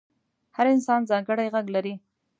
هر 0.55 0.65
انسان 0.75 0.99
ځانګړی 1.09 1.47
غږ 1.53 1.65
لري. 1.75 1.93